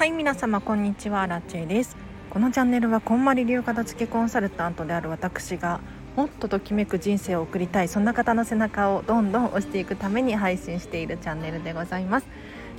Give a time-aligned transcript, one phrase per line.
[0.00, 1.26] はい皆様こんにちは。
[1.26, 1.94] ラチェです。
[2.30, 5.82] このチャンネルはこんまり流片付けコンサルタントである私が
[6.16, 12.26] もっとときめく人生を送りたいそんな方の背中をどんどん押していくために配信しているチャンネルでございます。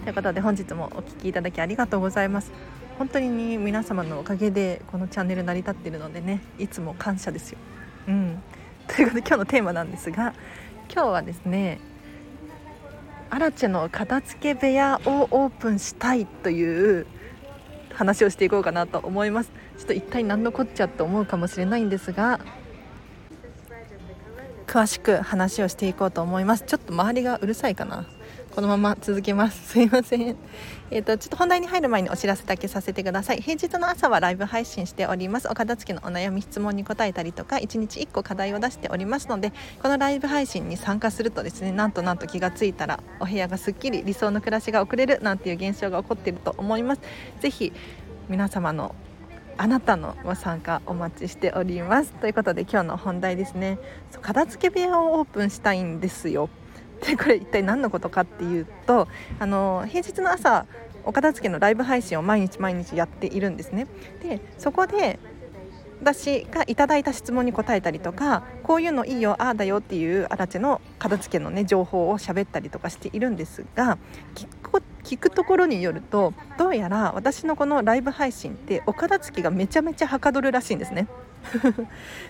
[0.04, 2.52] ということで本日もお聴きいただきありがとうございます。
[2.98, 3.30] 本当に
[3.60, 7.60] 皆様のおかげでこのチャンネル成り立ってるのでねいつも感謝ですよ。
[8.08, 8.42] うん。
[8.88, 10.34] ということで今日のテーマなんですが
[10.92, 11.80] 今日はですね
[13.32, 17.08] アラチェの片付け部屋をオープンしたいという
[17.94, 19.52] 話をしていこうかなと思います。
[19.78, 22.42] ちょっと一体何のこっちゃと思うかもしれないんですが
[24.68, 26.66] 詳しく話をしていこうと思います。
[26.68, 28.06] ちょっと周りがうるさいかな。
[28.54, 29.70] このまま続けます。
[29.72, 30.36] すいません。
[30.92, 33.38] えっ、ー、とちょっと本題に入る前にお知らせだけさせてください。
[33.38, 35.48] 平日の朝はライブ配信しております。
[35.50, 47.02] お片付けのお悩み質問に答えたりとか1日1個課題を出しておりますのでこのライブ配信に参加するとですねなんとなんと気がついたらお部屋がすっきり理想の暮らしが送れるなんていう現象が起こっていると思います。
[47.40, 47.72] ぜひ
[48.28, 48.96] 皆様の
[49.58, 52.12] あなたのご参加お待ちしております。
[52.14, 53.78] ということで今日の本題ですね。
[54.22, 56.50] 片付け部屋をオープンしたいんですよ。
[57.06, 59.08] でこれ一体何のことかっていうと
[59.40, 60.66] あの平日の朝
[61.04, 63.88] お片付けのライブ配信を毎日毎日やっているんですね。
[64.22, 65.20] でそこで
[66.02, 74.00] 私がいただいた質問に答えたりとかこういうのいいよああだよっていうアラチェの片付けのね情報を喋ったりとかしているんですが
[74.34, 81.08] 聞く聞くところによるとどうやら私のこのライブ配信ってお片付けがめちゃめちゃはかどるらしいんですね。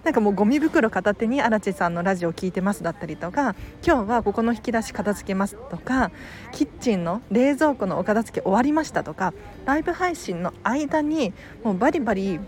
[0.03, 6.11] なんかもうゴミ袋片手に荒地さんのラジオ聞いてますだったりとか今日はここの引き出し片付けますとか
[6.51, 9.33] キッチンの冷蔵庫のお片付け終わりましたとか
[9.65, 12.39] ライブ配信の間にもうバリバリ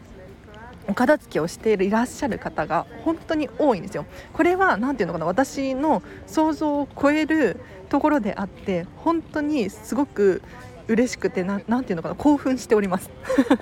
[0.88, 4.06] お片付けをしていらっしゃる方が本当に多いんですよ。
[4.34, 10.42] これは何ていうのかな私の想像を超えるところであって本当にすごく
[10.88, 13.10] 嬉しくて何ていうのかな興奮しております。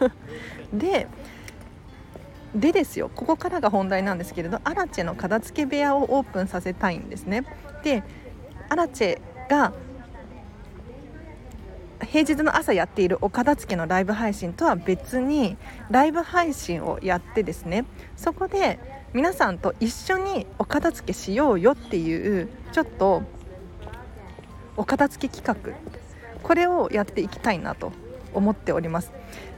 [0.73, 1.07] で
[2.55, 3.09] でですよ。
[3.13, 7.43] ここからが本題なんですけれどアラチェの片付け部屋をオープンさせたいんですね。
[7.83, 8.03] で
[8.69, 9.73] アラチェが
[12.03, 15.55] 平日の朝やっているお片付けのライブ配信とは別に
[15.89, 17.85] ライブ配信をやってですね
[18.15, 18.79] そこで
[19.13, 23.23] 皆さんと一緒にお片付けしようよっていうちょっと
[24.77, 25.77] お片付け企画
[26.41, 27.91] これをやっていきたいなと
[28.33, 29.11] 思っております。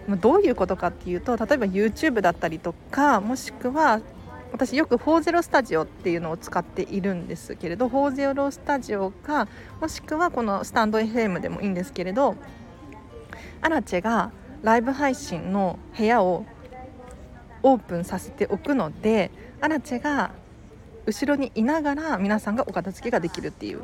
[0.10, 4.02] どういうことかっていうと例えば YouTube だったりとかもしくは
[4.52, 9.48] 私よく40スタジオっていうのを使っているんですけれど40スタジオか
[9.82, 12.36] もしくはこのスタンド FM でもいいんですけれど
[13.62, 14.32] アラチェが
[14.62, 16.46] ライブ配信の部屋を
[17.64, 19.32] オープンさせておくので
[19.62, 20.32] アラチェが
[21.06, 23.82] 後ろにいながら皆さんがお片付けができるっていう。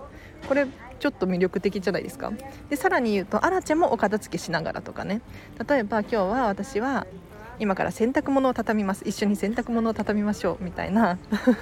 [0.48, 0.68] これ
[1.00, 2.32] ちょっと魅力的じゃないですか。
[2.70, 5.22] でさらに言うとアラチェもお片付けしながらとかね。
[5.68, 7.08] 例えば今日は私は
[7.62, 9.04] 今から洗濯物を畳みます。
[9.06, 11.18] 一緒に洗濯物を畳みましょうみたいな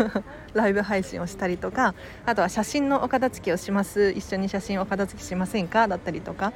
[0.53, 4.11] ライブ配信をしたりとかあとは写真のお片付けをします。
[4.11, 5.87] 一緒に写真をお片付けしませんか？
[5.87, 6.53] だったりとか。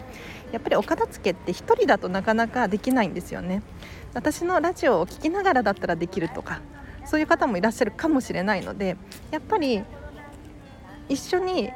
[0.51, 3.61] やっぱりお片付けって1人だとなかなかできないんですよね。
[4.13, 6.59] 私のラジオを聴きながらだったらできるとか
[7.05, 8.97] そういう方もいらっしゃるかもしれないので
[9.31, 9.83] やっぱり
[11.07, 11.71] 一緒に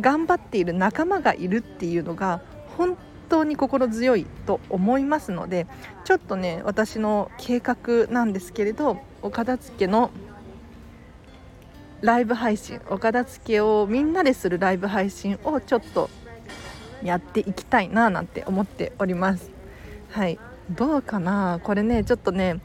[0.00, 2.40] 頑張っている仲間がいるっていうのが
[2.76, 2.96] 本
[3.28, 5.66] 当に心強いと思いますので
[6.04, 10.10] ちょっとね私の計画なんですけれどお片付けの
[12.02, 16.10] ライブ配信お片付けをみんなでするライブ配信をちょっと
[17.02, 19.50] やっていきたいななんて思っております。
[20.10, 20.38] はい。
[20.70, 21.60] どうかな？
[21.62, 22.60] これねちょっとね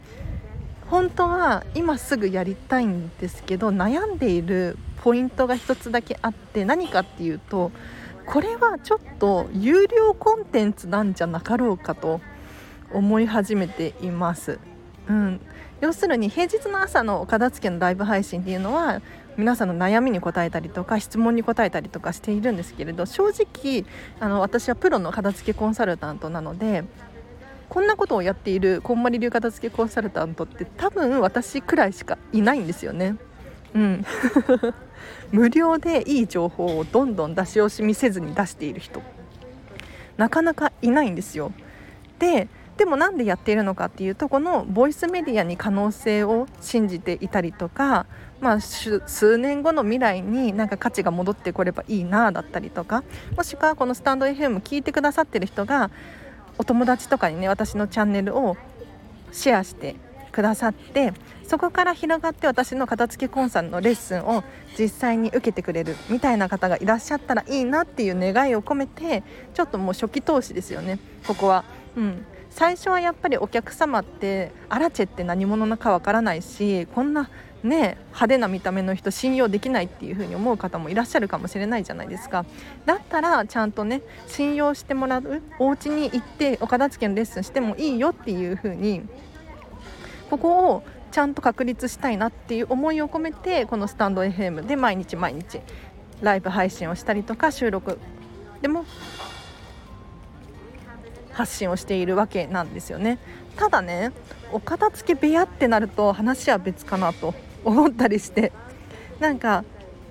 [0.89, 7.71] 本当は今すぐやりたいんですけど悩んでいるポイントが1つだけあって何かっていうと
[8.25, 12.21] これはちょっと有料コンテンツなんじゃなかろうかと
[12.93, 14.59] 思い始めています。
[15.07, 15.41] うん、
[15.81, 19.01] 要するに平日の朝のお片付けのライブ配信っていうのは
[19.37, 23.85] 皆さんの悩みに答えたりとか質問に答えたりとかしているんですけれど正直
[24.19, 26.83] あの私はプロの片付けコンサルタントなので
[27.69, 33.15] こんなことをやっているこんまり流片付けコンサルタントって多分私くらいしかいないんですよね。
[33.73, 34.05] うん、
[35.31, 39.01] 無料でいい情報をどんどん出し惜しみせずに出している人
[40.17, 41.51] なかなかいないんですよ。
[42.19, 42.47] で
[42.77, 48.07] でもなんでやっているのかっていうとこのボイスメディアに可能性を信じていたりとか、
[48.39, 53.03] まあ、数年後の未来になんか価値が戻ってこればいいなだったりとか
[53.35, 55.91] もしくはこのスタンド FM 聞いてくださってる人が
[56.57, 58.57] お友達とかにね私のチャンネルを
[59.31, 59.95] シェアして
[60.31, 61.13] くださって
[61.43, 64.43] そこから広がって私の片付けコンサルのレッスンを
[64.79, 69.23] 実際に受けてくれるみたいな方がいらっしゃったらいいなっていう願いを込めて
[69.53, 70.99] ちょっともう初期投資ですよね。
[71.27, 71.63] ここは。
[71.95, 72.25] うん。
[72.49, 77.29] 最初はやっぱりお客様ってアラチェって何者なかわからないしこんな
[77.63, 82.45] ね派手な見た目の人信用できないっていう風に思う方もいらっしゃるかもしれないじゃないですか。
[82.85, 89.03] だったらちゃんとね信用してもらうお家に行ってお片付けのレッスンしてもいいよっていう風に
[90.31, 95.59] ここをちゃんと確立したいなっていう思いを込めてこのスタンド FM で毎日毎日
[96.21, 97.99] ライブ配信をしたりとか収録
[98.61, 98.85] でも
[101.33, 103.19] 発信をしているわけなんですよね。
[103.57, 104.13] ただね
[104.53, 107.33] お片付け部屋ってなると話は別かなと
[107.65, 108.53] 思ったりして。
[109.19, 109.65] なんか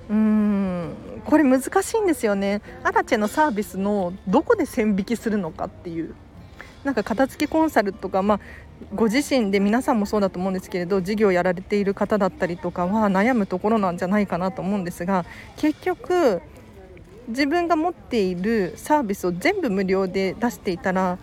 [0.08, 0.94] うーん
[1.24, 2.60] これ難しいんですよね。
[2.84, 6.14] アラチェのサービスのどこで線引きするのかっていう。
[6.84, 8.40] なんか片付けコンサルとか、まあ、
[8.94, 15.24] ご自身で皆さんもそうだと思うんですけれど事業やられている方だったりとかは悩むところなんじゃないかなと思うんですが
[15.56, 16.40] 結局
[17.28, 21.18] 自分が持っているサービスを全部無料で出していたら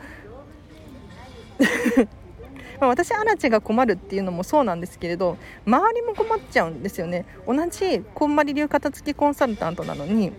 [2.80, 7.26] 私アラチェが困るっていうのもそうなんですけれど周りも困っちゃうんですよね。
[7.48, 10.32] 同じこんまり流片付きコンサルタントなのに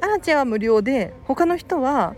[0.00, 2.16] アラチェは無料で他の人は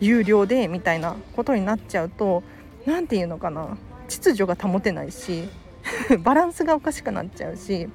[0.00, 2.42] 有料でみたいなことになっちゃうと
[2.86, 3.76] 何て言うのかな。
[4.08, 5.48] 秩序が保てないし
[6.20, 7.88] バランスがおかしくなっちゃうし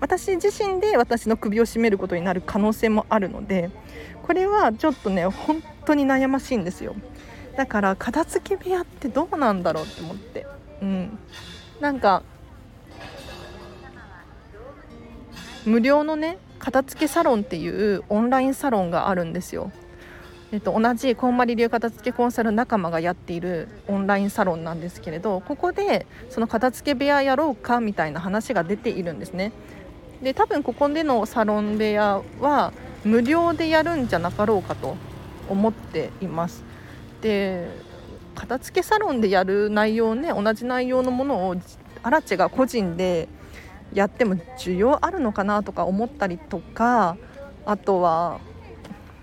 [0.00, 3.70] 私自身で私の首を絞めることになる可能性もあるので
[4.22, 6.94] これはちょっとね本当に悩ましいんですよ。
[7.56, 10.46] だから片付け部屋ってどうなんだろうって思って。
[10.80, 11.18] うん。
[11.80, 12.22] なんか
[15.66, 19.72] 無料のね片付けサロンっていうオンラインサロンがあるんですよ。
[20.52, 29.52] えっと、同じこんまり流片付けコンサル仲間がやっているオンラインサロンなんですけれどここでその片付け部屋やろうかみたいな話が出ているんですね。
[30.22, 34.96] で多分ここでのサロン部屋は無料でやるんじゃなかろうかと
[35.48, 36.64] 思っています。
[37.22, 37.70] で
[38.34, 41.56] 片付けサロンでやる内容ね同じ内容のものを
[42.02, 43.26] アラチが個人で
[43.94, 47.16] やっても需要あるのかなとか思ったりとか
[47.64, 48.38] あとは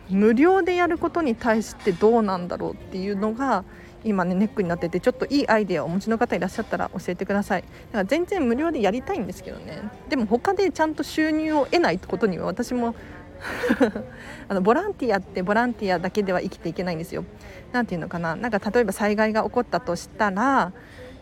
[0.10, 3.64] 無料でやることに対してどうなんだろうっていうのが
[4.04, 12.96] 今ねネックになっててちょっといいアイデアをお持ちの方いらっしゃったら教えてくださいだから全然無料でやりたいんですけどねでも他でちゃんと収入を得ないってことには私も
[14.48, 17.24] あのボランティアってボランティアだけでは生きていけないんですよ。
[17.72, 20.74] なんていうのかななんか例えば災害が起こったとしたら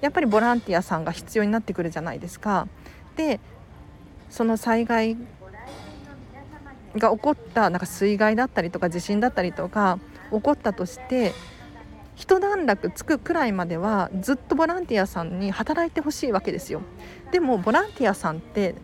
[0.02, 2.68] やっぱりボランティアさんが必要になってくるじゃないですか。
[3.16, 3.40] で
[4.30, 5.18] その災害
[6.98, 10.00] が起こったなんか水害だったりとか地震だったりとか
[10.32, 11.34] 起こったとして
[12.16, 16.82] 一段落つくくらいまではずっとボランティアさんに働いてほしいわけですよ。
[17.32, 18.76] でもボランティアさんって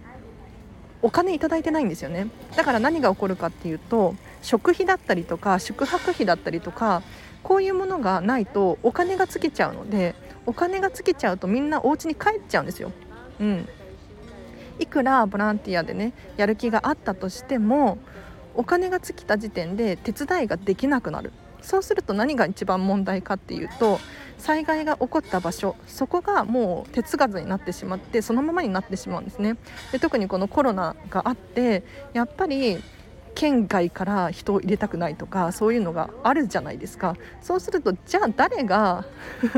[1.01, 2.27] お金いただいてないんですよね。
[2.55, 7.01] だから何が起こるかっていうと食費だったりとか宿泊費だったりとか
[7.41, 12.91] こういうものがないとお金が尽きちゃうのでお金が尽きちゃうとみんなお家に帰っちゃうんですよ。
[13.39, 13.67] うん、
[14.79, 17.97] いくらボランティアでねやる気があったとしても
[18.55, 21.31] お金が尽きた時点で手伝いができなくなる。
[21.61, 23.97] そうすると何が一番問題かっていうと
[24.37, 29.55] 災害が起こった場所そこがもう手つかずになってしまってそのままになってしまうんですね。
[29.93, 32.83] で特にこのコロナがあってやっぱり
[33.33, 37.15] 県外から人を入れたくないとかそういうのがあるじゃないですか。
[37.41, 39.05] そうするとじゃあ誰が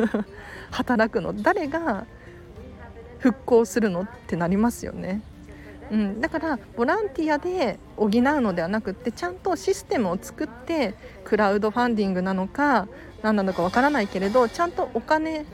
[0.72, 1.34] 働くの？
[1.34, 2.06] 誰が
[3.25, 5.24] 復興するのってなりますよね。
[5.89, 12.88] うん、だからボランティアで補うのではなくってちゃんとシステムを作ってクラウドファンディングなのか
[13.24, 15.46] 何なのかわからないけれどちゃんとお金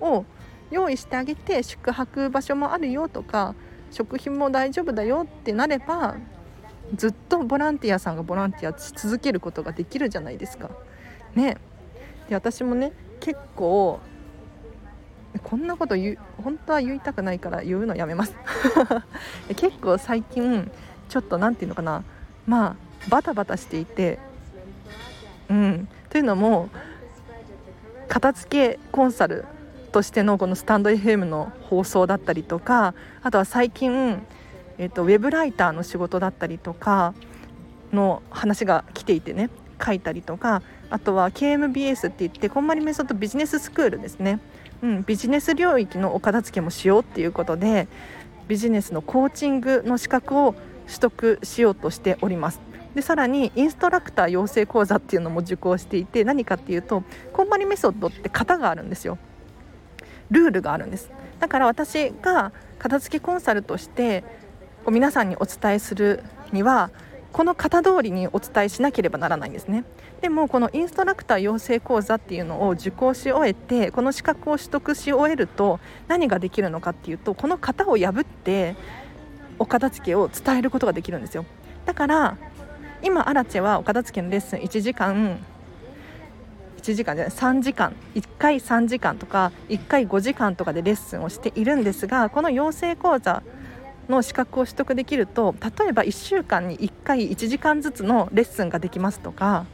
[0.00, 0.24] を
[0.70, 3.54] 用意してあげて宿泊場所もあるよとか
[3.90, 6.16] 食費も大丈夫だよってなれば
[6.94, 10.70] ずっとボランティアさんがボランティアし続けることができるじゃないですか。
[11.34, 11.56] ね
[12.28, 14.00] で私もね結構
[15.42, 18.34] こんなこと言う本当は言いたくないから言うのやめます。
[19.56, 20.70] 結構最近
[21.08, 22.04] ちょっと何て言うのかな。
[22.46, 22.76] まあ
[23.08, 24.18] バタバタしていて。
[25.50, 25.88] うん。
[26.08, 26.68] というのも
[28.08, 29.44] 片付けコンサル
[29.92, 34.22] としてのこのスタンド FM の放送だったりとかあとは最近、
[34.78, 37.14] えーと、ウェブライターの仕事だったりとか
[37.92, 39.50] の話が来ていてね。
[39.84, 40.62] 書いたりとか。
[40.90, 44.38] あとは KMBS って言ってこんまりメソッドビジネススクールですね。
[44.84, 47.88] うん、ビジネス領域のお片付けもしようっていうことで
[48.48, 50.54] ビジネスのコーチングの資格を
[50.86, 52.60] 取得しようとしております。
[52.94, 59.18] でさらにインストラクター養成講座っていうのも受講していて何かっていうとこんまりメソッドって型があるんですよ
[60.30, 61.10] ルールがあるんです
[61.40, 64.22] だから私が片付けコンサルとして
[64.84, 66.22] こう皆さんにお伝えする
[66.52, 66.92] には
[67.34, 69.82] この型通りにお伝えしなければならないんですね。
[70.20, 78.76] でもこのインストラクター養成講座っていうのを受講し終えてこの資格を取得し終えると何ができるのかっていうとこの型を破って
[79.58, 81.44] お片付けを伝えることができるんですよ。
[81.86, 82.36] だから
[83.02, 85.44] 今アラチェはお片付けのレッスン1時間
[86.76, 93.42] 1時間じゃない3時間1回3時間とか1回5時間とかでレッスンをしているんですがこの養成講座
[94.08, 99.66] の資格を取得できると例えば1週間に1回1時間ずつのレッスンができますとか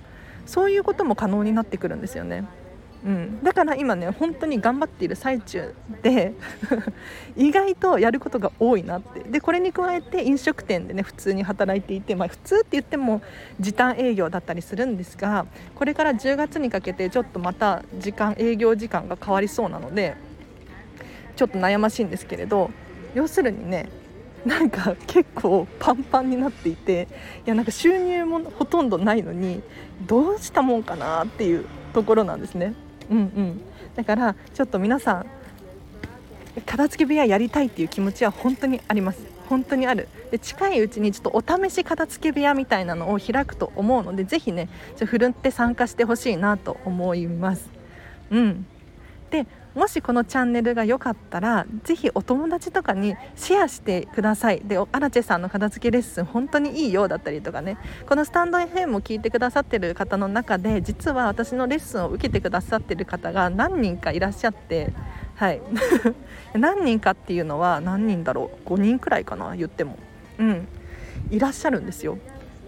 [0.46, 2.44] そういうことも可能になってくるんですよね。
[3.04, 6.34] うん、だから今ね本当に頑張っている最中で
[7.34, 13.22] 意外とやることが多いなってでこれに加えて飲食店でね普通に働いていて、まあ、普通って言っても
[13.58, 20.14] 時短営業だったりするんですがこれから10月にかけてちょっとまた時間営業時間が変わりそうなので
[21.36, 22.70] ちょっと悩ましいんですけれど
[23.14, 23.88] 要するにね
[24.44, 27.08] なんか結構パンパンになっていて
[27.46, 29.62] いやなんか収入もほとんどないのに
[30.06, 32.74] どうしたもんかなっていうところなんですね。
[33.10, 33.60] うんうん、
[33.96, 35.26] だからちょっと皆さん
[36.64, 39.20] 片付け部屋やりたいっていう気持ちは本当にあります。
[39.48, 40.08] 本当にある。
[40.30, 47.68] で近いうちにちょっとお試し片付け部屋みたいなのを開くと思うのでぜひねちょふるって参加してほしいなと思います。
[48.30, 48.66] うん。
[49.30, 54.60] でもしこのチャンネルが良かったらぜひお友達とかにシェアしてください。
[54.64, 57.78] でアラチェさんの片付けレッスン本当にいいようだったりとかね。
[58.08, 64.92] このスタンド FM を聞いてくださってる方の中で実は私のレッスンを受けてくださってる方が何人かいらっしゃって
[65.36, 65.62] はい。
[66.54, 69.96] 何人かっていうのは何人だろう？5人くらいかな言っても。
[70.38, 70.68] うん。
[71.30, 72.18] いらっしゃるんですよ。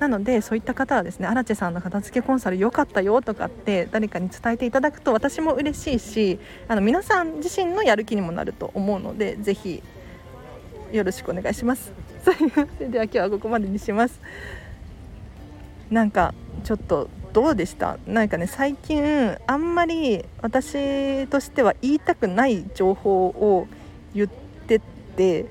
[0.03, 9.81] なのでそういった方はですね荒地さんの片付けコンサル良かったよとかって誰かに伝えていただくと私も嬉しいしあの皆さん自身のやる気にもなると思うのでぜひ
[10.91, 11.93] よろしくお願いします。
[12.25, 12.31] そ
[12.83, 14.21] れでは今日はここまでにします。
[15.89, 17.97] なんかちょっとどうでした？
[18.09, 23.69] なんかね最近あんまり私としては言いたくない情報を
[24.15, 24.29] 言っ
[24.67, 24.81] て
[25.17, 25.47] て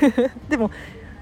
[0.50, 0.70] でも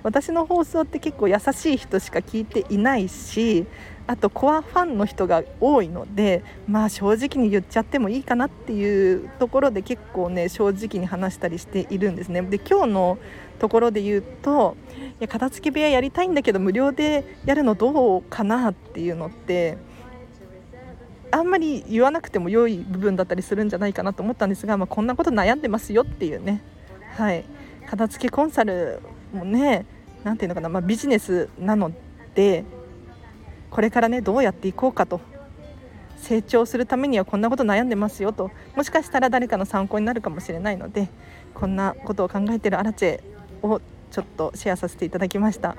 [0.04, 3.66] 私の放送って結構優しい人しか聞いていないし
[4.06, 12.42] あとコアファンの人が多いのでまあ正直に言っちゃってもいいかなっていうところで結構ね正直に話したりしているんですね。
[12.42, 13.18] で今日の
[13.58, 14.76] ところで言うと
[15.20, 19.78] いや片付け部屋やりたいんだけど無料でやるのどうかなっていうのって
[21.30, 26.62] あんまり言わなくても良い部分だったりするんじゃないかなと思ったんですが、まあ、こんなこと悩んでますよっていうね、
[27.16, 27.44] はい、
[27.88, 29.00] 片付けコンサル
[29.32, 29.86] もね
[30.24, 31.92] 何ていうのかな、まあ、ビジネスなの
[32.34, 32.64] で
[33.70, 35.20] これからねどうやっていこうかと
[36.16, 41.08] 成長するためにはこんなこと悩んでますよともしかしたら誰かの参考になるかもしれないので
[41.52, 43.20] こんなことを考えてるアラチェ
[43.62, 45.76] をちょっとシェアさせていただきました。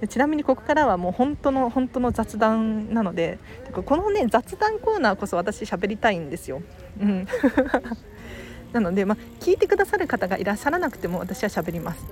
[0.00, 3.38] でちなみにここからはもう本当の本当の雑談なので
[3.86, 6.62] このね雑談コーナーこそ私喋りたいんですよ、
[7.00, 7.26] うん、
[8.72, 12.04] なので、まあ、聞いてくださる方がいらっしゃらなくても私は喋ります。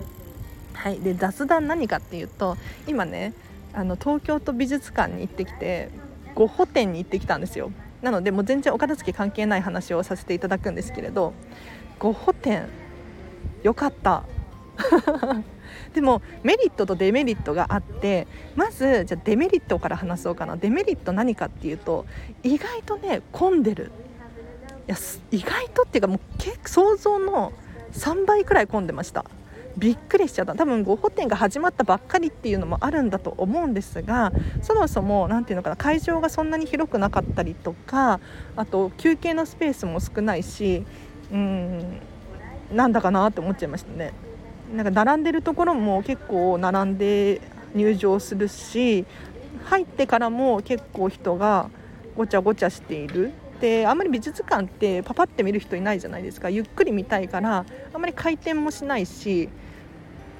[0.74, 3.32] はい、で雑談何かっていうと今ね
[3.72, 5.88] あの東京都美術館に行ってきて
[6.34, 7.72] ゴッホ展に行ってきたんですよ。
[8.02, 11.32] なのでもう全然お片付け関係ない話をさせていただくんですけれど
[11.98, 12.66] ゴッホ展
[13.62, 14.24] よかった。
[15.94, 18.26] でもメリットとデメリットがあって
[18.56, 20.56] まずじゃデメリットから話そうかな。
[20.56, 22.04] デメリット何かっていうと
[22.42, 23.90] 意外とね混んでる。
[24.86, 24.96] いや
[25.30, 27.52] 意外とっていうかもう結構想像の
[27.92, 29.24] 3倍くらい混んでました。
[29.76, 30.54] びっくりしちゃった。
[30.54, 38.20] 多分ゴッホ展が始まったばっかりっていうのもあるんだと思うんですがそもそも何ていうのかな会場がそんなに広くなかったりとか
[38.56, 40.84] あと休憩のスペースも少ないし
[41.32, 41.98] うん
[42.72, 44.12] なんだかなって思っちゃいましたね。
[44.74, 47.40] なんか並んでるところも結構並んで
[47.74, 49.04] 入場するし
[49.64, 51.68] 入ってからも結構人が
[52.16, 53.32] ごちゃごちゃしている。
[53.60, 56.50] であんまり美術館ってパパって見る人いないじゃないですか。
[56.50, 59.48] ゆっくり見たいからあんまり回転もしないし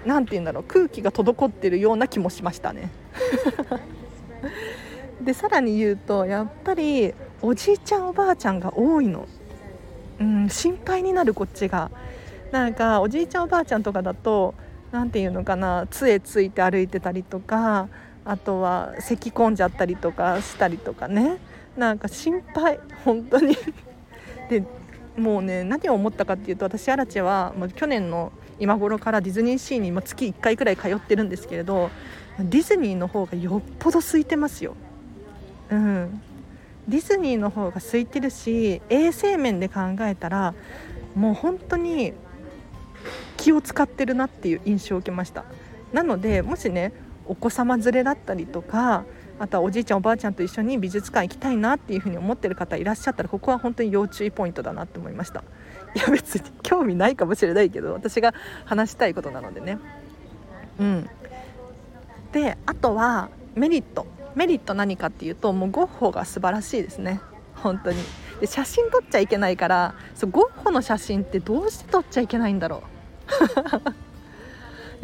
[0.04, 2.90] 何て言うんだろう空気が滞ってるような気もしましたね。
[5.20, 9.26] でさらに言うとやっぱりおじいちゃんおばあちゃんが多いの、
[10.20, 11.90] うん、心配になるこっちが。
[12.52, 14.54] なんかおじいちゃんおばあちゃんとかだと
[14.92, 17.88] 何て言うのかな杖ついて歩いてたりとか
[18.25, 21.38] あとは咳き込んじゃったりとかしたりとかね。
[21.76, 23.56] なんか心配本当に。
[24.49, 24.62] で
[25.16, 31.90] もうね何を思ったかっていうと私アラチェはもう去年の今頃からディズニーシーに月1回くらい通ってるんですけれど
[32.38, 34.75] ディズニーの方がよっぽど空いてますよ。
[35.70, 36.20] うん、
[36.88, 40.54] ディズニーの方が空いてるし衛生面で考えたら
[41.14, 42.12] もう本当に
[43.37, 45.44] 気を使ってるなっていう印象を受けました
[45.92, 46.92] なのでもしね
[47.26, 49.04] お子様連れだったりとか
[49.45, 55.45] あとはおじいちゃんおばあちゃんと一緒に美術館行きたいなっていうふうに思ってる方いらっしゃったらここは本当に要注意ポイントだなって思いました。
[55.95, 58.33] いや別に興味ないかもしれないけど私が
[58.65, 59.79] 話したいことなのでね。
[60.81, 61.11] うん。
[62.33, 64.07] であとはメリット。
[64.35, 67.21] メリット何かっていうともうゴッホが素晴らしいですね。
[67.57, 67.99] 本当に。
[68.41, 72.81] で写真撮っちゃいけないからそうゴッホの写真ってどうして撮っちゃいけないんだろう。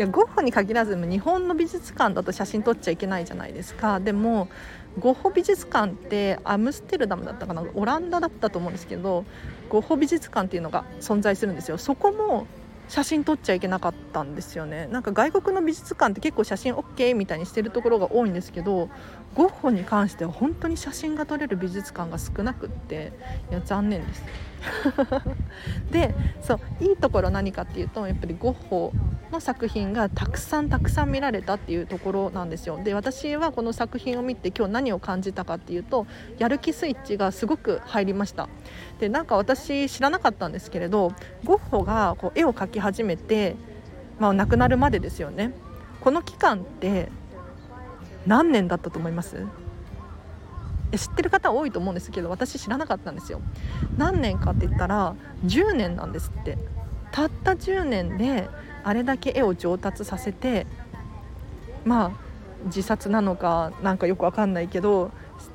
[0.00, 4.00] いやゴッホに限らず日本の美術館だと写真撮っちゃいけないじゃないですか。
[4.00, 4.48] でも
[4.98, 7.62] ゴッホ美術館ってアムステルダムだったかな？
[7.74, 9.26] オランダだったと思うんですけど
[9.68, 11.76] ゴッホ美術館っていうのが存在するんですよ。
[11.76, 12.46] そこも
[12.88, 14.86] 写真撮っちゃいけなかったんですよね。
[14.86, 18.88] なんか外国の美術館って結構写真 OK みたいにしてるところが多いんですけど
[19.34, 23.12] ゴッホに関しては本当に写真が撮れる美術館が少なくって
[23.50, 24.24] いや残念です。
[25.90, 28.92] でそういいところ何かっていうとやっぱりゴッホ
[29.32, 32.80] の作品がたくさんたくさん見られたっていうところなんですよ。
[32.82, 36.06] で私はこの作品を見て今日何を感じたかっていうと
[36.38, 38.48] やる気スイッチがすごく入りました。
[38.98, 41.12] でなんか私知らなかったんですけれど
[41.44, 43.56] ゴッホがこう絵を描き始めて、
[44.18, 45.52] まあ、亡くなるまでですよね。
[46.00, 47.08] この期間って
[48.26, 49.46] 何年だったと思います？
[50.96, 53.40] 知ってる方多いと思うんですけど私知らなかったんですよ。
[53.96, 56.58] 何年かって言ったら10年なんですって。
[57.12, 58.48] たった10年で
[58.84, 60.66] あれだけ絵を上達させて
[61.84, 62.10] まあ
[62.66, 65.10] 自殺なのかなんかよくわかんないけど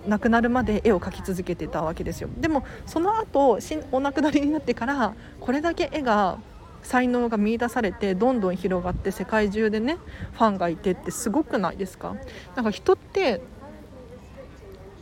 [0.08, 2.30] 亡くなるまで絵を描き続けてたわけですよ。
[2.38, 3.60] でもその後
[3.92, 6.39] お亡くなりになってからこれだけ絵が
[6.84, 9.98] 才能が見いだされてどんどん広がって世界中でね
[10.34, 12.15] ファンがいてってすごくないですか？
[12.56, 13.42] なんか人って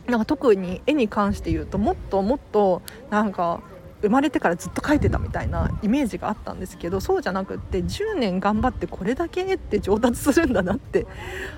[0.06, 3.62] なんか特に絵に関して言うともっともっとなんか
[4.02, 11.06] 生まれてからずっと描いてたみたいなイメージがあったんですけどそうじゃなくって10年頑張ってこれだけ絵って上達するんだなって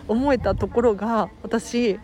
[0.07, 1.99] 思えたところが私い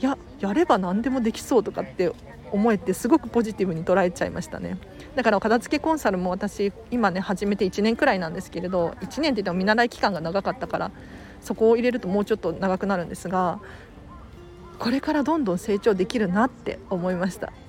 [0.00, 2.12] ややれば何でもできそうとかって
[2.52, 4.78] 思えてすごくポジティブに捉えちゃいましたね。
[5.16, 10.90] だから片付けコンサルも私今ね始めて1年くらいなんですけれど1年って言っても見習い期間が長かったから
[11.40, 13.60] そこを入れるともうちょっと長くなるんですが
[14.78, 17.52] これからどんどん成長できるなって思いました。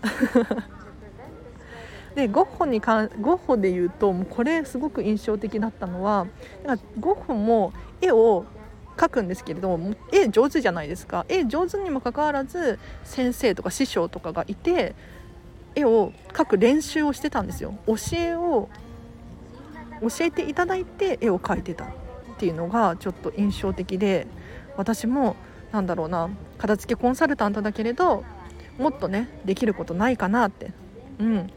[2.15, 6.27] でゴッホにかゴッホで言うとこれすごく印象的だったのは
[6.99, 8.45] ゴッホも絵を
[8.97, 11.25] 描くんですけれども絵上手じゃないですか。
[11.29, 14.95] 絵上手にもかかわらず先生とか師匠とかがいて
[15.75, 17.75] 絵を描く練習をしてたんですよ。
[17.87, 18.69] 教えを
[20.01, 21.87] 教えていただいて絵を描いてたっ
[22.37, 24.27] ていうのがちょっと印象的で
[24.77, 25.35] 私も
[25.71, 28.23] なんだろうな片付けコンサルタントだけれど
[28.77, 30.71] もっとねできることないかなって、
[31.19, 31.49] うん、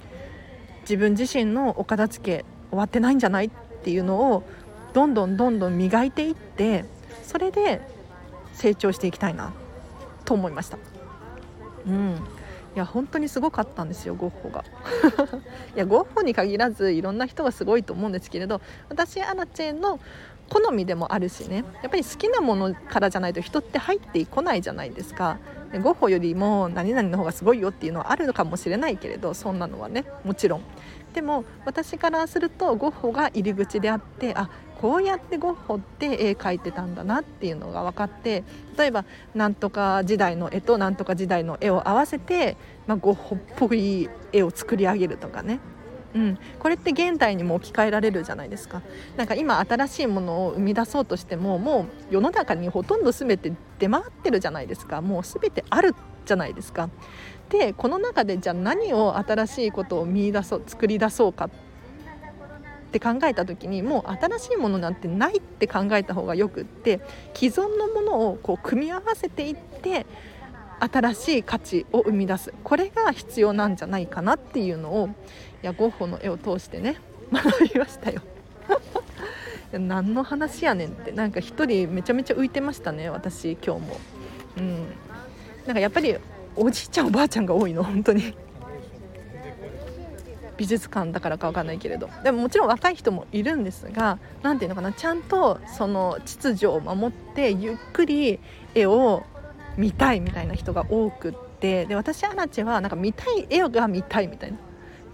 [0.83, 3.51] 自分自身のお片付け終わってないんじゃないっ
[3.85, 4.43] ていうのを
[4.93, 6.85] どんどんどんどん磨いていって
[7.23, 7.81] それで
[8.53, 9.53] 成長していきたいな
[10.25, 10.79] と思いました。
[11.87, 12.17] うん。
[12.75, 14.65] いや本当にすごかったんですよゴッホが。
[15.77, 20.01] いやゴッホに限らずいろんな人がすごいと思うんですけれど私アラチェンの
[20.53, 21.65] 好みでもあるしね。
[21.83, 25.39] やっぱり好きなものからじゃないと人って入ってこないじゃないですか。
[25.83, 30.05] ゴッホよりも何々の方がすごいよっていうのはあるのかもしれないけれどそんなのはね。
[30.25, 30.63] もちろん。
[31.15, 38.43] でも私からするとゴッホが入り口であってあこうやってゴッホって絵描いてたんだなっていうのが分かって
[38.77, 45.61] 例えばなんとか時代の絵となんとか時代の絵を合わせて、まあ、ゴッホっぽい絵を作り上げるとかね。
[46.15, 48.83] うん、これって現代にも置き換えられるじゃないですか。
[49.17, 55.01] なんか今新しいものを生み出そうとしてももう世の中にほとんど全て出回ってるじゃないですか。
[55.01, 55.95] もう全てある
[56.27, 56.91] じゃないですか。
[57.49, 61.51] でこの中でじゃあ何を新しいことを見出そう作り出そうかっ
[62.93, 67.01] て考えた時にもう新しいものなんてないって考えた方がよくって
[67.35, 70.07] 既存のものをこう組み合わせていって
[70.91, 72.53] 新しい価値を生み出す。
[72.65, 75.09] これが必要なんじゃないかなっていうのを
[75.63, 76.97] いやゴッホの絵を通してね
[77.31, 78.21] 学びましたよ。
[79.73, 84.01] 何の話やねんってなんか一人めちゃめちゃ浮いてましたね私今日も。
[84.59, 84.87] うん。
[85.67, 86.17] なんかやっぱり
[86.57, 88.35] おじいちゃんおばあちゃんが多いの本当に。
[90.57, 92.11] 美術館だからか分かんないけれど。
[92.25, 98.41] でももちろん若い人もいるんですが何ていうのかなちゃんとその秩序を守ってゆっくり
[98.75, 99.25] 絵を
[99.77, 104.59] 見たいみたいな人が多くってで私アラチはなんか見たい絵が見たいみたいな。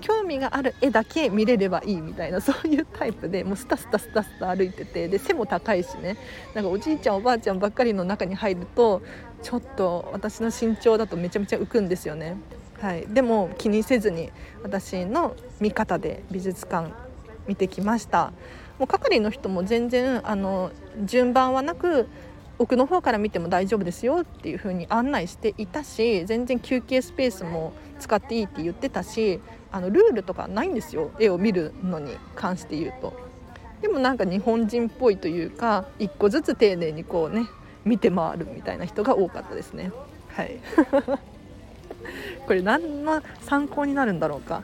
[0.00, 6.16] 興味がある絵だけ見れればいいみたいなそういうタイプでもうスタスタスタスタ歩いててで背も高いしね。
[6.54, 9.02] なんかおじいちゃんおばあちゃんばっかりの中に入ると
[9.42, 12.36] ちょっと私の身長だとめちゃめちゃ浮くんですよね。
[12.80, 14.30] はい、でも気にせずに
[14.62, 16.92] 私の見方で美術館
[17.48, 18.32] 見てきました。
[18.78, 20.70] もう係の人も全然あの
[21.04, 22.06] 順番はなく
[22.58, 29.40] 奥の方から見ても大丈夫ですよっていう風に案内していたし全然休憩スペースも使っていいって言ってたし
[29.70, 33.28] あのルールとかないんですよ絵を見るのに関して言うと。
[33.80, 37.46] でもなんか日本人っぽいというか一個ずつ丁寧にこうね
[37.84, 39.92] 見て回るみたいな人が多かったですね。
[40.30, 40.58] はい
[42.46, 44.62] これ何の参考になるんだろうか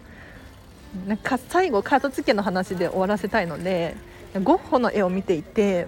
[1.06, 3.96] なんか最後片付けの話で終わらせたいので
[4.42, 5.86] ゴッホの絵を見ていて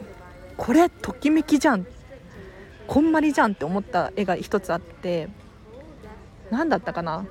[0.56, 1.86] これときめきじゃん
[2.86, 5.28] こんまりじゃんって思った絵が一つあって
[6.50, 7.26] 何だったかな？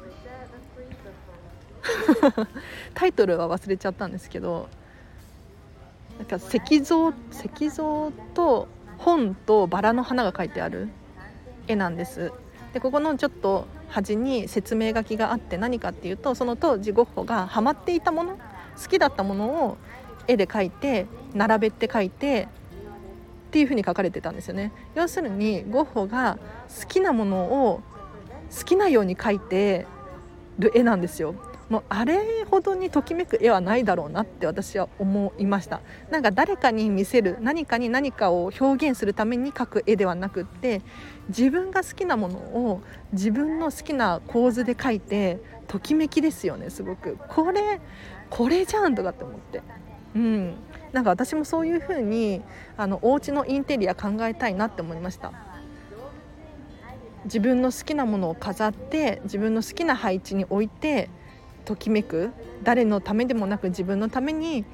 [2.93, 4.67] タイトルは忘れちゃったんですけど
[6.17, 10.89] なんか石像石像と本とバラの花が描いてある
[11.67, 12.31] 絵なんです。
[12.73, 18.37] でここのちょっと端に説明書きがあって何かっていうとその当時ゴッホがハマっていたもの
[18.81, 19.77] 好きだったものを
[20.27, 22.47] 絵で描いて並べて描いて
[23.55, 24.73] っていう風に書かれてたんですよね。
[24.95, 26.37] 要するにゴッホが
[26.77, 27.81] 好きなものを
[28.53, 29.87] 好きなように描いて
[30.59, 31.35] る絵なんですよ。
[31.69, 35.79] もうあれほどにときめく絵はないだろうなって私は思いました。
[36.11, 40.81] なんか誰かに見せる何かに何かを表現するために描く絵ではなくって
[41.29, 42.81] 自分が好きなものを
[43.13, 45.39] 自分の好きな構図で描いて
[45.69, 47.17] ときめきですよねすごく。
[47.29, 47.79] これ
[48.29, 49.61] これじゃんとかって思って。
[50.15, 50.55] うん。
[50.93, 52.41] なんか私もそういう風に
[52.77, 55.33] あのお家のインテリア考えたいなって思いました。
[57.25, 61.09] 自分の好きなものを飾って自分の好きな配置に置いて
[61.65, 62.31] ときめく。
[62.63, 64.65] 誰のためでもなく自分のために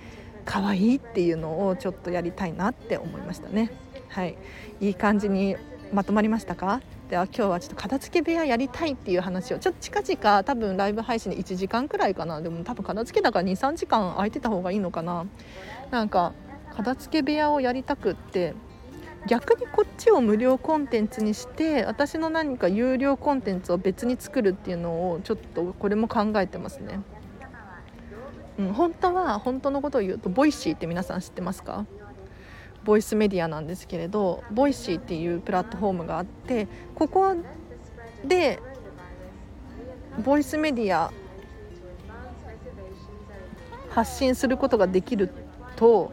[0.46, 3.72] 可愛いっていうのをちょっとやりたいなって思いましたね。
[4.10, 4.38] はい。
[4.80, 5.58] いい感じに
[5.92, 6.82] まとまりましたか？
[7.12, 12.40] では今日はちょっと片付け部屋やりたいっていう話をちょっと近々多分ライブ配信で1時間くらいかな。
[12.42, 15.26] でも多分片付けだから2、3時間空いてた方がいいのかな。
[15.90, 16.32] なんか
[16.74, 18.54] 片付け部屋をやりたくって
[19.28, 27.02] 逆にこっちを無料コンテンツにして私の何か有料コンテンツを別に作るっていうのをちょっとこれも考えてますね。
[28.58, 31.86] うん、本当は本当のことを言うと Voicy って皆さん知ってますか？
[32.84, 37.36] ボイスメディアなんですけれど Voicy っていうプラットフォームがあってここ
[38.26, 38.60] で
[40.24, 41.12] ボイスメディア
[43.90, 45.30] 発信することができる
[45.76, 46.12] と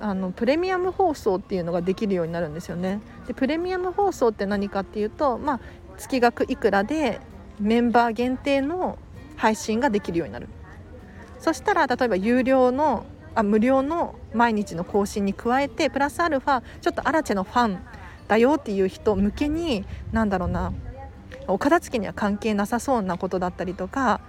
[0.00, 3.00] あのプレミアム放送っていうのができるようになるんですよね。
[3.28, 5.60] でプレミアム放送って何かっていうと、まあ、
[5.96, 7.20] 月額いくらで
[7.60, 8.98] メンバー限定の
[9.36, 10.48] 配信ができるようになる。
[11.38, 17.78] そしたら例えば有料のあ無料の毎日の更新に加えてプラスアルファちょっとアラチェのファン
[18.28, 20.72] だよっていう人向けに何だろうな
[21.48, 24.20] お片付けには関係なさそうなことだったりとか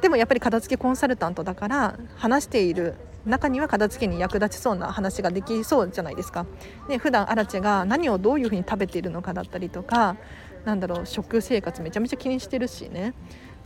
[0.00, 2.94] でもやっぱり片付けコンサルタントだから話している
[3.26, 6.46] 中には片付けに役立ちそうな話ができそうじゃないですか。
[6.88, 10.16] で普段アラチェが何をどういうふうに食べているのかだったりとか
[10.64, 13.14] なんだろう食生活めちゃめちゃ気にしてるしね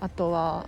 [0.01, 0.67] あとは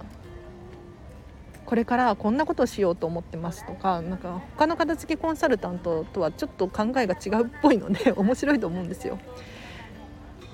[1.66, 9.18] これからこんなことしようと思ってますとかなんか他の片付けコンサルタントとはちょっと考えが違うっぽいので 面白いと思うんですよ。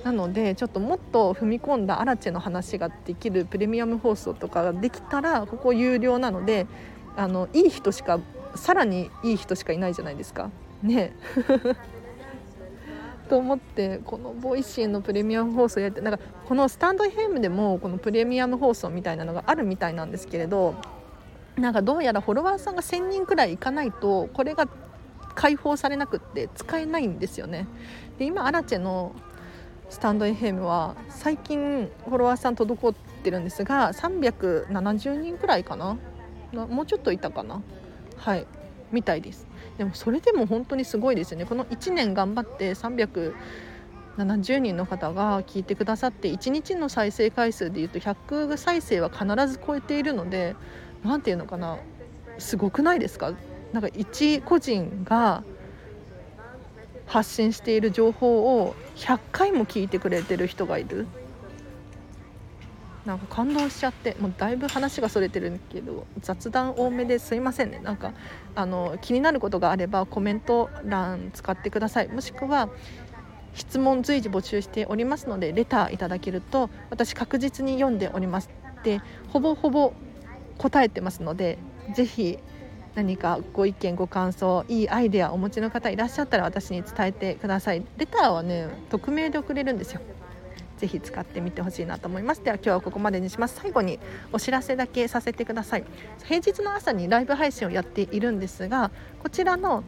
[0.04, 6.66] なのでちょっともっと踏み込んだアラチェの話ができるプレミアム放送とかができたらここ有料なので
[7.16, 8.18] あのいい人しか
[8.54, 10.50] さらにいい人しかいないじゃないですか。
[10.82, 11.12] ね
[13.28, 20.74] と思ってこの Voicy のプレミアム放送やってなんかこのスタンド FM でもこのプレミアム放送みたいなのがあるみたいなんですけれど
[21.56, 24.68] なんかどうやらフォロワーさんが1000人くらいいかないとこれが
[25.34, 27.66] 開放されなくって使えないんですよね。
[28.18, 29.14] で今アラチェの
[29.88, 35.96] スタンド FM は最近フォロワーさん滞ってるんですが370人くらいかな？
[36.52, 37.62] もうちょっといたかな？
[38.16, 38.46] はい。
[38.92, 39.46] みたいです。
[39.78, 41.46] でもそれでも本当にすごいですよね。
[41.46, 50.56] この1年頑張って370人の方が聞いてくださって1日の再生回数でいうと100再生は必ず超えているので
[51.02, 51.78] 何て言うのかな？
[52.38, 53.32] すごくないですか？
[53.72, 55.44] なんか一個人が
[57.06, 61.06] 発信している情報を100回も聞いてくれてる人がいる。
[63.06, 67.78] なんか感動しちゃってもうだいぶ話がそれてるけど雑談多めですいませんね。
[67.78, 68.12] なんか
[68.54, 72.08] あの気になることがあればコメント欄使ってください。
[72.08, 72.68] もしくは
[73.54, 78.50] 質問随時募集しておりますのでレターいただけると私確実に読んでおります。
[78.84, 79.94] でほぼほぼ
[80.60, 81.56] 答えてますので
[81.94, 82.38] ぜひ
[82.94, 87.84] 何かご意見ご感想いいアイデアお持ちの方いらっしゃったら私に伝えてください。
[87.96, 90.02] レターはね匿名で送れるんですよ。
[90.76, 92.42] ぜひ使ってみてほしいなと思います。
[92.42, 93.60] では今日はここまでにします。
[93.62, 93.98] 最後に
[94.32, 95.84] お知らせだけさせてください。
[96.24, 98.90] 平日の朝にライブ配信をやっているんですが
[99.22, 99.84] こちらの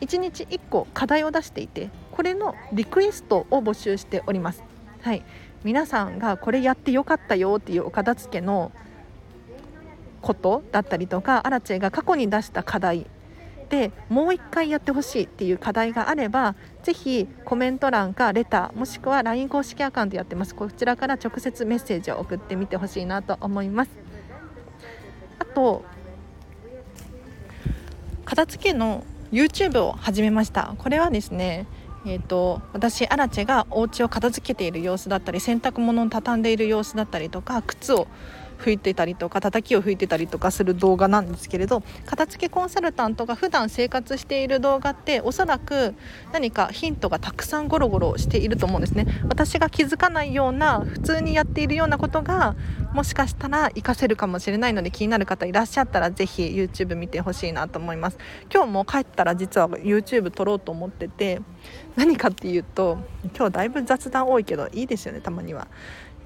[0.00, 4.62] 1日1個課題を出していてこれのリクエストを募集しております。
[5.02, 5.24] はい。
[5.64, 8.70] 皆さんがこれやってよかったよっていうお片付けの
[10.20, 13.06] ことだったりとかアラチェが過去に出した課題
[13.68, 20.54] でもう一回やってほしいっていう課題があればぜひコメント欄かレターもしくは LINE 公式アカウントやってます。
[20.54, 23.90] こちらから直接メッセージを送ってみてほしいなと思います。
[25.38, 25.84] あと
[28.24, 30.74] 片付けの YouTube を始めました。
[30.78, 31.66] これはですね
[32.06, 38.06] えーと、私アラチェがお家を片付けている様子だったり洗濯物を畳んでいる様子だったりとか靴を
[38.58, 45.94] 拭いてたりとか叩きを拭いてたりとかする動画なんですけれど片付けコンサルタントが普段生活している動画っておそらく
[46.32, 49.06] 何かヒントがたくさんゴロゴロしていると思うんですね。
[49.28, 52.56] 私が気づかないような普通にやっているようなことが
[52.92, 58.18] もしかしたら活かせるかもしれないので気になる方いらっしゃったらぜひ YouTube 見てほしいなと思います。
[58.52, 61.40] 今日も帰ったら実は YouTube 撮ろうと思ってて
[61.96, 62.98] 何かっていうと
[63.36, 65.68] 今日だいぶ雑談多いけどいいですよねたまには。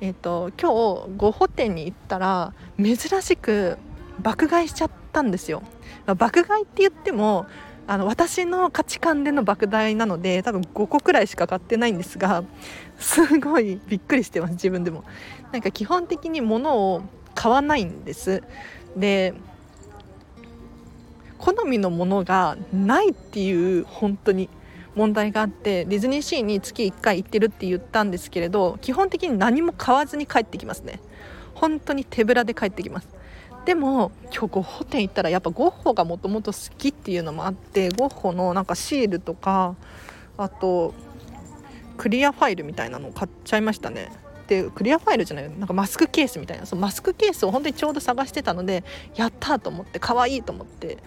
[0.02, 3.78] えーと、今日ゴホ店に行ったら珍しく
[4.20, 5.62] 爆買いしちゃったんですよ。
[6.18, 7.46] 爆買いって言っても
[7.86, 12.42] あの私の価値観での爆買いなので多分5個くらいしか買ってないんですが
[12.98, 15.04] すごいびっくりしてます自分でも。
[15.52, 17.02] なんか基本的に物を
[17.36, 18.42] 買わないんです。
[18.96, 19.34] で
[21.38, 24.48] 好みのものがないっていう本当に
[24.94, 31.00] 問題があってディズニーシーに月1回行ってるって言ったんですけれど基本的に何も買わずに帰ってきますね。
[31.54, 33.08] 本当に手ぶらで帰ってきます。
[33.64, 39.76] でも今日ゴッホ店行ったらやっぱゴッホがもともと好きっていうのもあってゴッホのなんかシールとか
[40.36, 40.94] あと
[41.96, 44.10] クリアファイルみたいなのを買っちゃいましたね。
[44.48, 46.66] でクリアファイルじゃないなんかマスクケースみたいな。
[46.66, 48.82] そのマスクケースを本当にちょうど探してたので
[49.14, 50.98] やったと思って可愛いと思って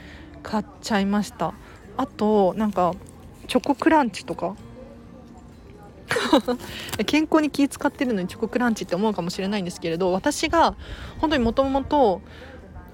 [0.41, 1.53] 買っちゃいました。
[1.97, 2.93] あとなんか
[3.47, 4.55] チョコクランチとか？
[7.05, 10.75] 健康に気使ってるのにチョコクランチって思うかもしれないんですけれど私が
[11.19, 12.21] 本当にもともと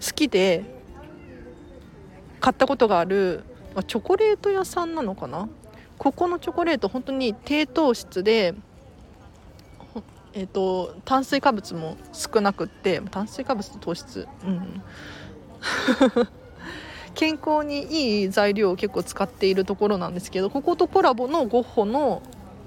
[0.05, 0.63] 好きで
[2.39, 3.43] 買ったことがある
[3.87, 5.49] チョコレート屋さんなのかな？
[5.97, 8.55] ここのチョコレート本当に低糖質で
[10.33, 14.27] えーと、炭水化物も少なくって炭水化物と糖質。
[14.45, 14.81] うん。
[17.13, 22.21] 健康にいい材料を結構使っているところなんですけどこことコラボのゴッホの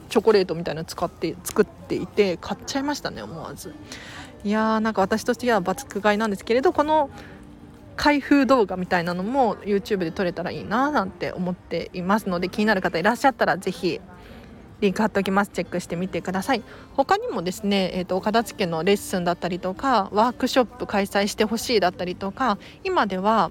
[0.09, 3.75] チョコレートみたいなの使って作っていて買っちゃいましたね思わず。
[4.45, 7.09] いやーなんか私としてはバツク買いなんですけれどこの
[7.97, 14.01] 開封動画みたいなのも YouTube で撮れたらいいななんて思っていますので気になる方いらっしゃったら是非
[14.81, 15.51] リンク貼っておきます。
[15.53, 16.63] チェックしてみてください。
[16.95, 23.51] 他にもですね、えーと、片付けのレッスンだったりとかワークショップ開催してほしいだったりとか今では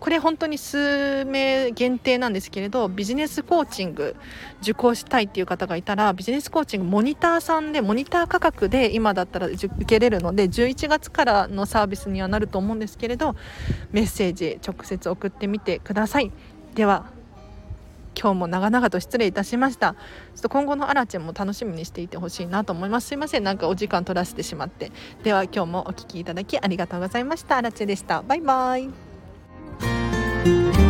[0.00, 4.16] これ本当に数名限定なんですけれどビジネスコーチング
[4.60, 13.34] 受講したいっていう方がいたらビジネスコーチングモニターさんでモニター価格で今だったら受けれるので11月からのサービスにはなると思うんですけれど
[13.92, 16.30] メッセージ直接送ってみてください。
[16.74, 17.06] では
[18.20, 19.94] 今日も長々と失礼いたしました。
[19.94, 23.08] ちょっと今後のアラチェも楽しみにしていてほしいなと思います。
[23.08, 23.44] すいません。
[23.44, 24.92] なんかお時間取らせてしまって。
[25.22, 27.56] では今日もお聴きいただきありがとうございました。
[27.58, 28.22] アラチェでした。
[28.22, 29.13] バイバイ。
[29.80, 30.83] Thank you.